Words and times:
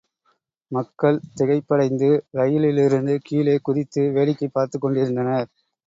மக்கள் 0.71 1.19
திகைப்படைந்து 1.35 2.09
ரயிலிலிருந்து 2.31 3.17
கீழே 3.21 3.57
குதித்து 3.61 4.11
வேடிக்கை 4.11 4.49
பார்த்துக் 4.49 4.81
கொண்டிருந்தனர். 4.81 5.49